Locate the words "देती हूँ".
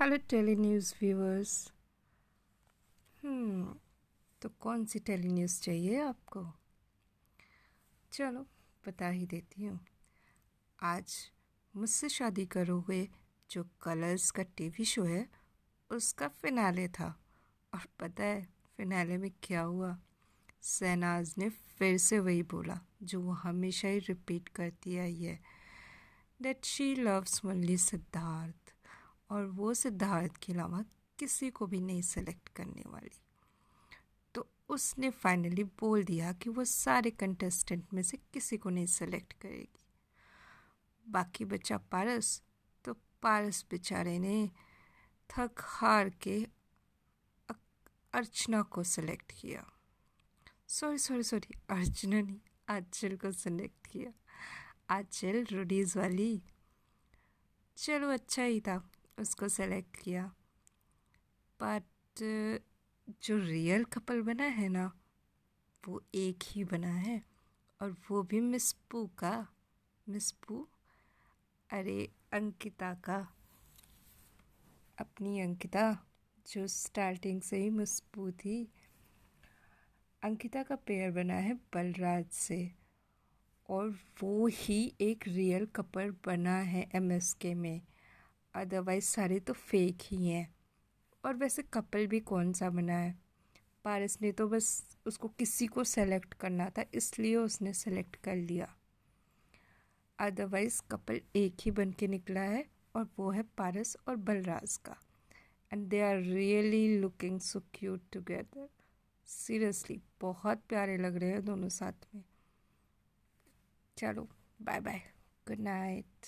9.26-9.80